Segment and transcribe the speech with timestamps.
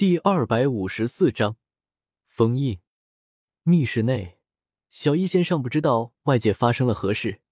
[0.00, 1.58] 第二百五十四章
[2.24, 2.80] 封印。
[3.64, 4.38] 密室内，
[4.88, 7.42] 小医仙尚不知道外界发生了何事，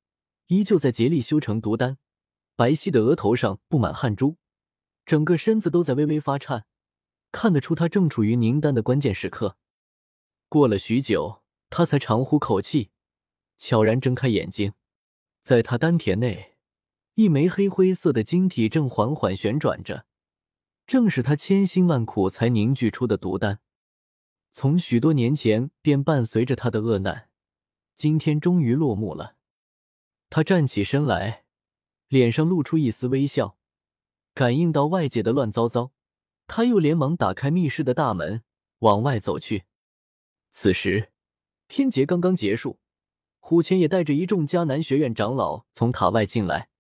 [0.47, 1.99] 依旧在竭力修成毒丹。
[2.57, 4.39] 白皙的额头上布满汗珠，
[5.05, 6.65] 整个身子都在微微发颤，
[7.31, 9.59] 看得出他正处于凝丹的关键时刻。
[10.49, 12.89] 过了许久，他才长呼口气，
[13.59, 14.73] 悄然睁开眼睛。
[15.43, 16.57] 在他丹田内，
[17.13, 20.07] 一枚黑灰色的晶体正缓缓旋转着。
[20.89, 23.61] 正是他千辛万苦才凝聚出的毒丹，
[24.51, 27.29] 从许多年前便伴随着他的恶难，
[27.95, 29.37] 今天终于落幕了。
[30.31, 31.45] 他站起身来，
[32.09, 33.59] 脸上露出一丝微笑，
[34.33, 35.93] 感应到外界的乱糟糟，
[36.47, 38.43] 他又连忙打开密室的大门，
[38.79, 39.65] 往外走去。
[40.51, 41.11] 此时，
[41.69, 42.81] 天劫刚刚结束，
[43.41, 46.71] 虎钳也带着一众迦南学院长老从塔外进来，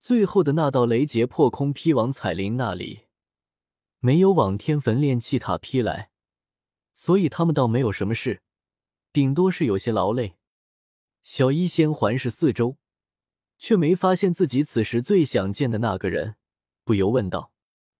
[0.00, 3.09] 最后的那道雷劫破空劈往彩铃那里。
[4.02, 6.10] 没有往天坟炼气塔劈来，
[6.94, 8.42] 所以他们倒没有什么事，
[9.12, 10.38] 顶多是有些劳累。
[11.22, 12.78] 小医仙环视四周，
[13.58, 16.36] 却没发现自己此时最想见的那个人，
[16.82, 17.52] 不由问道：“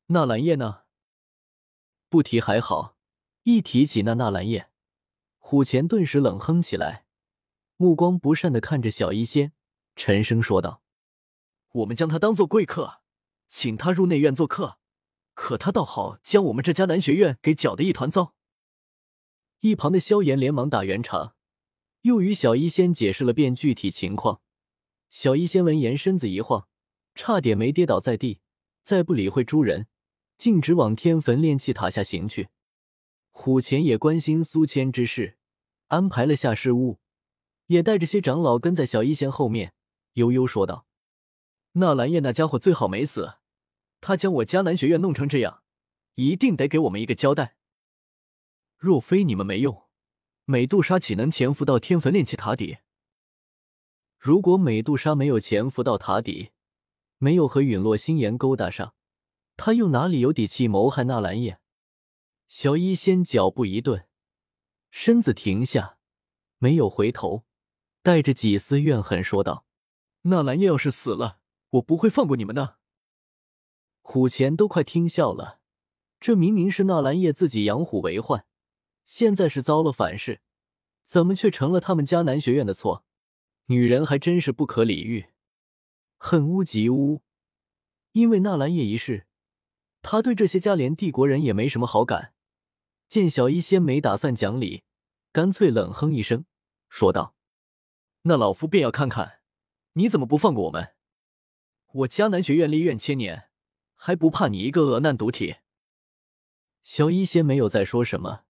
[0.09, 0.85] 纳兰叶呢？”
[2.09, 2.97] 不提还好，
[3.43, 4.71] 一提起那纳兰叶，
[5.37, 7.05] 虎钳顿时冷哼起来，
[7.77, 9.53] 目光不善的看着小医仙，
[9.97, 10.83] 沉声说道
[11.73, 13.03] ：“我们将他当做贵客，
[13.47, 14.79] 请他入内院做客。”
[15.43, 18.35] 可他倒好，将我们这家南学院给搅得一团糟。
[19.61, 21.35] 一旁的萧炎连忙打圆场，
[22.03, 24.43] 又与小医仙解释了遍具体情况。
[25.09, 26.69] 小医仙闻言，身子一晃，
[27.15, 28.41] 差点没跌倒在地，
[28.83, 29.87] 再不理会诸人，
[30.37, 32.51] 径直往天坟炼气塔下行去。
[33.31, 35.39] 虎钳也关心苏谦之事，
[35.87, 37.01] 安排了下事务，
[37.69, 39.73] 也带着些长老跟在小医仙后面，
[40.13, 40.87] 悠悠说道
[41.81, 43.37] ：“纳兰叶那家伙最好没死。”
[44.01, 45.63] 他将我迦南学院弄成这样，
[46.15, 47.57] 一定得给我们一个交代。
[48.77, 49.85] 若非你们没用，
[50.45, 52.79] 美杜莎岂能潜伏到天坟炼气塔底？
[54.19, 56.51] 如果美杜莎没有潜伏到塔底，
[57.19, 58.95] 没有和陨落心炎勾搭上，
[59.57, 61.61] 他又哪里有底气谋害纳兰叶？
[62.49, 64.07] 小医仙脚步一顿，
[64.91, 65.99] 身子停下，
[66.59, 67.45] 没有回头，
[68.03, 69.67] 带着几丝怨恨说道
[70.23, 72.79] ：“纳兰叶要是死了，我不会放过你们的。”
[74.03, 75.61] 虎钳都快听笑了，
[76.19, 78.45] 这明明是纳兰叶自己养虎为患，
[79.05, 80.41] 现在是遭了反噬，
[81.05, 83.05] 怎么却成了他们迦南学院的错？
[83.67, 85.27] 女人还真是不可理喻，
[86.17, 87.23] 恨屋及乌。
[88.13, 89.29] 因为纳兰叶一事，
[90.03, 92.35] 他对这些迦连帝国人也没什么好感。
[93.07, 94.83] 见小医仙没打算讲理，
[95.33, 96.45] 干脆冷哼一声，
[96.89, 97.37] 说道
[98.23, 99.41] ：“那老夫便要看看，
[99.93, 100.95] 你怎么不放过我们？
[101.93, 103.50] 我迦南学院立院千年。”
[104.03, 105.57] 还不怕你一个恶难毒体？
[106.83, 108.45] 小医仙没有再说什么，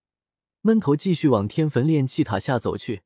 [0.61, 3.03] 闷头继续往天坟炼气塔下走去。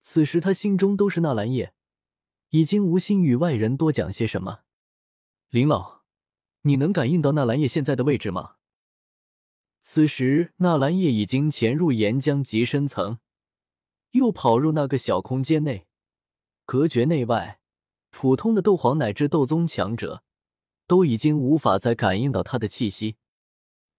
[0.00, 1.74] 此时他心中都是纳兰叶，
[2.48, 4.60] 已经无心与外人多讲些什么。
[5.50, 6.00] 林老，
[6.62, 8.54] 你能感应到纳兰叶现在的位置吗？
[9.82, 13.18] 此时纳兰叶已经潜入岩浆极深层，
[14.12, 15.86] 又跑入那个小空间内，
[16.64, 17.60] 隔绝内外，
[18.08, 20.22] 普通的斗皇乃至斗宗强者。
[20.86, 23.16] 都已经无法再感应到他的气息，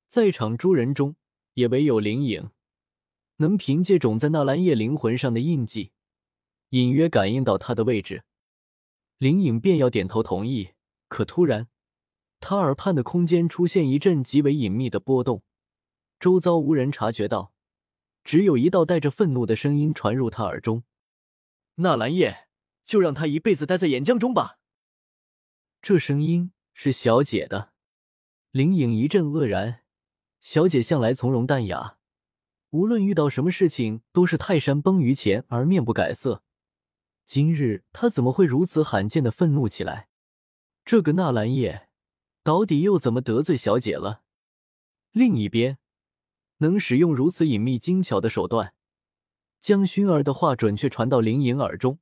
[0.08, 1.16] 在场诸人中，
[1.56, 2.52] 也唯有灵影
[3.38, 5.92] 能凭借种在纳兰叶灵魂上的印记，
[6.70, 8.24] 隐约感应到他的位置。
[9.18, 10.70] 灵影便要点头同意，
[11.08, 11.68] 可突然，
[12.40, 15.44] 他耳畔的空间出现一阵极为隐秘的波动，
[16.20, 17.52] 周遭无人察觉到，
[18.24, 20.84] 只有一道带着愤怒的声音传入他耳中
[21.76, 22.48] ：“纳兰叶，
[22.86, 24.60] 就让他一辈子待在岩浆中吧。”
[25.82, 26.52] 这声音。
[26.80, 27.74] 是小姐的，
[28.52, 29.82] 灵影一阵愕然。
[30.40, 31.98] 小姐向来从容淡雅，
[32.70, 36.44] 无论遇到什么事情都是泰山崩于前而面不改色。
[37.26, 40.10] 今日她怎么会如此罕见的愤怒起来？
[40.86, 41.90] 这个纳兰叶
[42.44, 44.22] 到底又怎么得罪小姐了？
[45.10, 45.80] 另一边，
[46.58, 48.76] 能使用如此隐秘精巧的手段，
[49.60, 51.98] 将薰儿的话准确传到灵影耳中，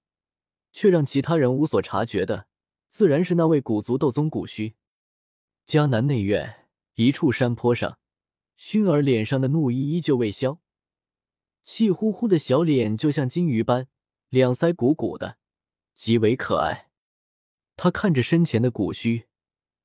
[0.74, 2.48] 却让其他人无所察觉的。
[2.98, 4.78] 自然是那位古族斗宗古虚。
[5.68, 8.00] 迦南内院一处山坡上，
[8.58, 10.62] 薰儿脸上的怒意依旧未消，
[11.62, 13.90] 气呼呼的小脸就像金鱼般，
[14.30, 15.38] 两腮鼓鼓的，
[15.94, 16.90] 极为可爱。
[17.76, 19.28] 他看着身前的古虚，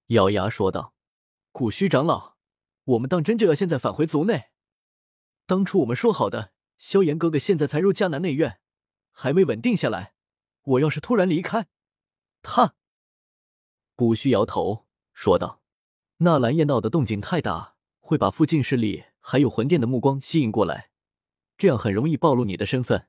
[0.06, 0.94] 咬牙说道
[1.50, 2.36] ：“古虚长老，
[2.84, 4.50] 我们当真就要现在返回族内？
[5.46, 8.60] 当初我们说好的，萧炎哥哥现在才入迦南内院，
[9.10, 10.14] 还未稳定下来。
[10.62, 11.66] 我要是突然离开，
[12.42, 12.76] 他……”
[14.00, 15.60] 古虚摇头说道
[16.24, 20.90] ：“纳兰叶闹的动静太大，会把附近势力还有魂殿的目光吸引过来，
[21.58, 23.08] 这样很容易暴露你的身份。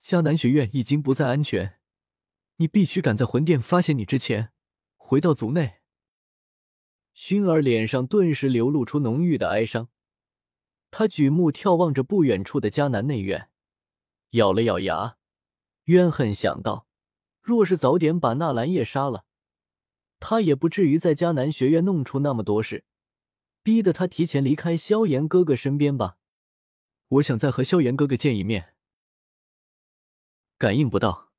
[0.00, 1.80] 迦南学院已经不再安全，
[2.58, 4.52] 你必须赶在魂殿发现你之前
[4.94, 5.78] 回到族内。
[7.12, 9.88] 薰儿脸上顿时流露出浓郁的哀伤，
[10.92, 13.50] 他举目眺望着不远处的迦南内院，
[14.30, 15.16] 咬了咬牙，
[15.86, 16.86] 怨恨想到：
[17.42, 19.25] 若是早点把纳兰叶杀了，
[20.18, 22.84] 他也不至于在迦南学院弄出那么多事，
[23.62, 26.18] 逼得他提前离开萧炎哥哥身边吧。
[27.08, 28.74] 我想再和萧炎哥哥见一面。
[30.58, 31.30] 感应不到。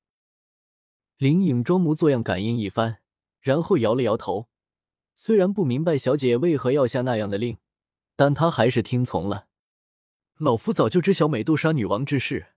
[1.18, 3.00] 林颖装模作样感应一番，
[3.42, 4.50] 然后摇了摇头。
[5.16, 7.58] 虽然不明白小姐为何要下那样的令，
[8.16, 9.48] 但他还是听从了。
[10.38, 12.54] 老夫早就知晓美杜莎女王之事，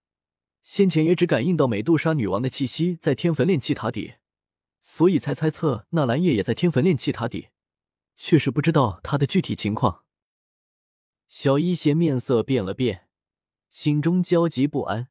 [0.63, 4.17] 先前也只感应到美杜莎女王的气息在天坟炼气塔底，
[4.83, 7.49] 所以才猜测纳兰叶也在天坟炼气塔底，
[8.17, 10.05] 确实不知道他的具体情况。
[11.29, 13.09] 小一邪面色变了变，
[13.69, 15.09] 心中焦急不安，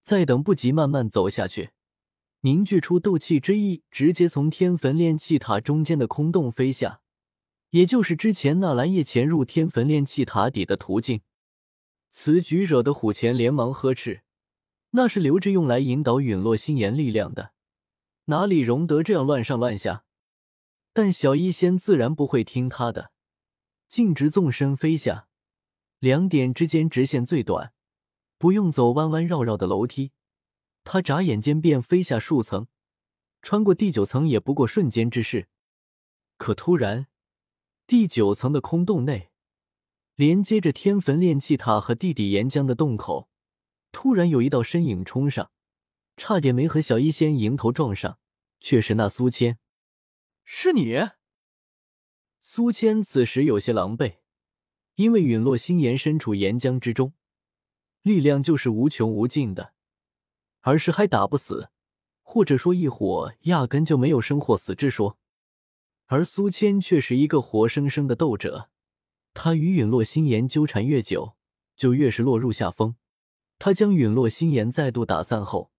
[0.00, 1.70] 再等不及，慢慢走下去。
[2.40, 7.00] 凝聚出斗气之意，直接从天坟炼气塔中间的空洞飞下，
[7.70, 11.20] 也就是之前纳兰叶潜入天坟炼气塔底的途径。
[12.08, 14.22] 此举惹得虎钳连忙呵斥
[14.92, 17.52] ：“那是留着用来引导陨落心炎力量的，
[18.26, 20.04] 哪里容得这样乱上乱下？”
[20.94, 23.12] 但小医仙自然不会听他的，
[23.88, 25.26] 径直纵身飞下，
[25.98, 27.72] 两点之间直线最短，
[28.36, 30.12] 不用走弯弯绕绕的楼梯。
[30.84, 32.66] 他眨眼间便飞下数层，
[33.40, 35.48] 穿过第九层也不过瞬间之事。
[36.36, 37.06] 可突然，
[37.86, 39.30] 第九层的空洞内，
[40.16, 43.30] 连接着天坟炼气塔和地底岩浆的洞口，
[43.92, 45.50] 突然有一道身影冲上，
[46.16, 48.18] 差点没和小医仙迎头撞上，
[48.60, 49.58] 却是那苏谦。
[50.44, 51.10] 是你？
[52.40, 54.16] 苏谦此时有些狼狈，
[54.96, 57.14] 因为陨落心炎身处岩浆之中，
[58.02, 59.74] 力量就是无穷无尽的。
[60.60, 61.70] 而是还打不死，
[62.22, 65.18] 或者说一伙压根就没有生或死之说。
[66.06, 68.70] 而苏谦却是一个活生生的斗者，
[69.34, 71.36] 他与陨落心炎纠缠越久，
[71.74, 72.94] 就越是落入下风。
[73.58, 75.71] 他将陨落心炎再度打散后，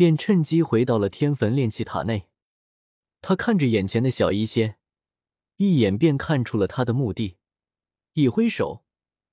[0.00, 2.30] 便趁机回到了天坟炼气塔内。
[3.20, 4.78] 他看着眼前的小医仙，
[5.56, 7.36] 一眼便看出了他的目的，
[8.14, 8.82] 一挥手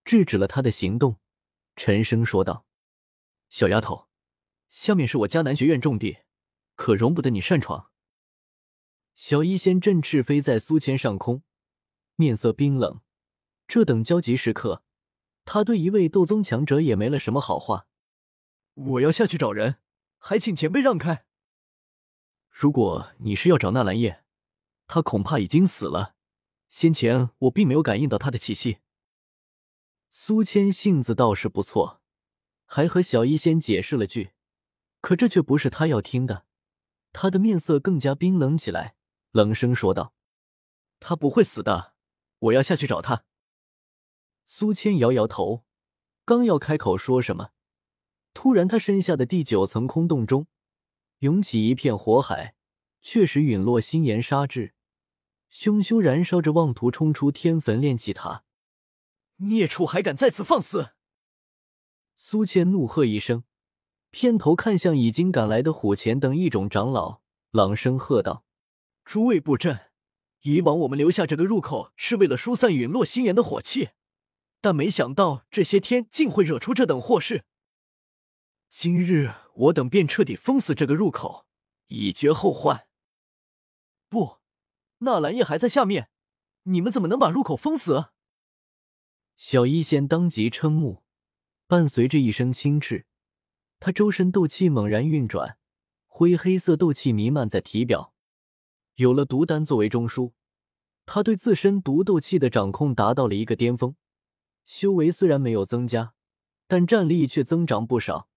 [0.03, 1.21] 制止了他的行动，
[1.77, 2.65] 沉声说道
[3.47, 4.09] ：“小丫头。”
[4.67, 6.17] 下面是我迦南学院重地，
[6.75, 7.89] 可容不得你擅闯。
[9.15, 11.43] 小医仙振翅飞在苏谦上空，
[12.17, 12.99] 面色冰冷。
[13.69, 14.83] 这等焦急时刻，
[15.45, 17.87] 他对一位斗宗强者也没了什么好话。
[18.73, 19.77] 我要下去找人，
[20.17, 21.25] 还请前辈让开。
[22.49, 24.23] 如果你是要找纳兰叶，
[24.87, 26.15] 他恐怕已经死了。
[26.69, 28.79] 先前我并没有感应到他的气息。
[30.09, 32.01] 苏谦性子倒是不错，
[32.65, 34.31] 还和小医仙解释了句。
[34.99, 36.45] 可这却不是他要听的，
[37.13, 38.95] 他的面色更加冰冷起来，
[39.31, 40.13] 冷声说道
[40.99, 41.93] ：“他不会死的，
[42.39, 43.25] 我要下去找他。”
[44.43, 45.65] 苏谦摇摇头，
[46.25, 47.51] 刚要开口说什么，
[48.37, 50.45] 突然他身下的第九层空洞中
[51.21, 52.53] 涌起一片火海，
[53.01, 54.75] 确实陨落心炎杀至，
[55.49, 58.43] 熊熊燃烧着，妄图冲出天坟炼气塔。
[59.37, 60.89] 孽畜还敢在此放肆！
[62.15, 63.43] 苏谦怒喝一声。
[64.11, 68.45] 偏头看向已经赶来的虎钳等异种长老，朗声喝道
[69.03, 69.89] ：“诸位布阵！
[70.43, 73.89] 以往我们留下这个入口是为了疏散陨落心炎的火气，
[74.61, 77.43] 但没想到这些天竟会惹出这等祸事。
[78.69, 81.45] 今日我等便彻底封死这个入口，
[81.87, 82.87] 以绝后患。”
[84.09, 84.37] 不，
[84.99, 86.09] 纳兰叶还在下面，
[86.63, 88.07] 你们怎么能把入口封死？
[89.35, 91.03] 小医仙当即瞠目，
[91.67, 93.05] 伴随着一声轻斥。
[93.79, 95.57] 他周身斗气猛然运转，
[96.05, 98.13] 灰黑色斗气弥漫在体表。
[98.95, 100.33] 有了毒丹作为中枢，
[101.05, 103.95] 他对自身毒斗气的掌控达到了一个巅峰。
[104.65, 106.13] 修为虽然没有增加，
[106.67, 108.29] 但战力却增长不少。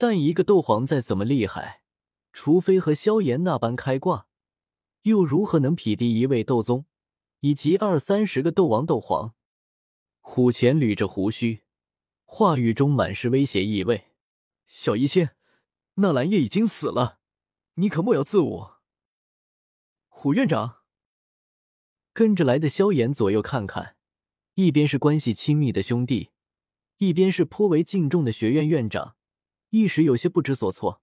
[0.00, 1.82] 但一个斗皇再怎么厉害，
[2.32, 4.28] 除非和萧炎那般开挂，
[5.02, 6.86] 又如何能匹敌一位斗宗
[7.40, 9.34] 以及二三十个斗王、斗皇？
[10.20, 11.64] 虎钳捋着胡须，
[12.24, 14.12] 话语中满是威胁意味。
[14.68, 15.34] 小医仙，
[15.94, 17.18] 纳兰叶已经死了，
[17.74, 18.68] 你可莫要自误。
[20.06, 20.82] 虎院长
[22.12, 23.96] 跟着来的萧炎左右看看，
[24.54, 26.30] 一边是关系亲密的兄弟，
[26.98, 29.16] 一边是颇为敬重的学院院长，
[29.70, 31.02] 一时有些不知所措。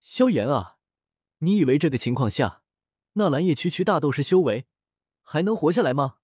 [0.00, 0.76] 萧炎啊，
[1.38, 2.62] 你以为这个情况下，
[3.14, 4.66] 纳兰叶区区大斗士修为
[5.22, 6.16] 还能活下来吗？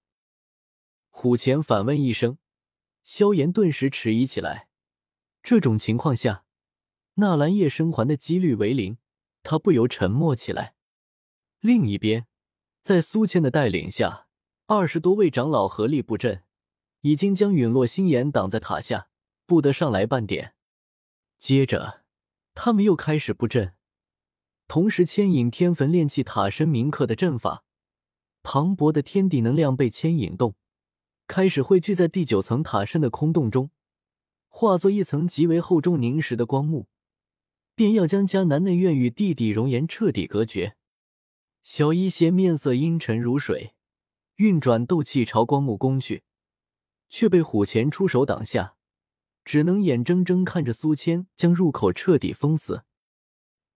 [1.09, 2.37] 虎钳反问一声，
[3.03, 4.67] 萧炎顿时迟疑起来。
[5.43, 6.43] 这种情况下，
[7.15, 8.97] 纳兰叶生还的几率为零，
[9.43, 10.75] 他不由沉默起来。
[11.59, 12.27] 另一边，
[12.81, 14.27] 在苏谦的带领下，
[14.65, 16.43] 二十多位长老合力布阵，
[17.01, 19.09] 已经将陨落星岩挡在塔下，
[19.45, 20.54] 不得上来半点。
[21.47, 22.01] 接着，
[22.55, 23.75] 他们又开始布阵，
[24.67, 27.63] 同时牵引天坟炼气塔身铭刻的阵法，
[28.41, 30.55] 磅礴的天地能量被牵引动，
[31.27, 33.69] 开始汇聚在第九层塔身的空洞中，
[34.47, 36.87] 化作一层极为厚重凝实的光幕，
[37.75, 40.75] 便要将迦南内院与地底熔岩彻底隔绝。
[41.61, 43.75] 小医仙面色阴沉如水，
[44.37, 46.23] 运转斗气朝光幕攻去，
[47.07, 48.74] 却被虎钳出手挡下。
[49.45, 52.83] 只能眼睁睁看着苏谦将入口彻底封死，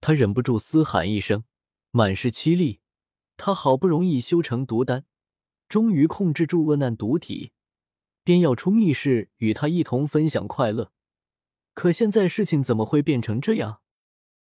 [0.02, 1.44] 他忍不住嘶喊一声，
[1.92, 2.82] 满是凄厉。
[3.38, 5.06] 他好不容易修成毒丹，
[5.70, 7.54] 终于控制住恶难毒体，
[8.24, 10.92] 便要出密室与他一同分享快乐。
[11.74, 13.82] 可现在事情怎么会变成这样？